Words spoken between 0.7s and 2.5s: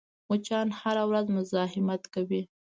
هره ورځ مزاحمت کوي